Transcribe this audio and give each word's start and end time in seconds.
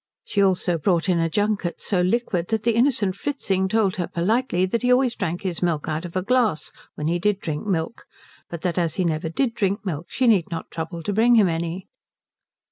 She 0.25 0.41
also 0.41 0.79
brought 0.79 1.07
in 1.09 1.19
a 1.19 1.29
junket 1.29 1.79
so 1.79 2.01
liquid 2.01 2.47
that 2.47 2.63
the 2.63 2.73
innocent 2.73 3.15
Fritzing 3.15 3.67
told 3.67 3.97
her 3.97 4.07
politely 4.07 4.65
that 4.65 4.81
he 4.81 4.91
always 4.91 5.13
drank 5.13 5.43
his 5.43 5.61
milk 5.61 5.87
out 5.87 6.05
of 6.05 6.15
a 6.15 6.23
glass 6.23 6.71
when 6.95 7.05
he 7.05 7.19
did 7.19 7.39
drink 7.39 7.67
milk, 7.67 8.05
but 8.49 8.61
that, 8.63 8.79
as 8.79 8.95
he 8.95 9.05
never 9.05 9.29
did 9.29 9.53
drink 9.53 9.85
milk, 9.85 10.07
she 10.09 10.25
need 10.25 10.49
not 10.49 10.71
trouble 10.71 11.03
to 11.03 11.13
bring 11.13 11.35
him 11.35 11.47
any. 11.47 11.85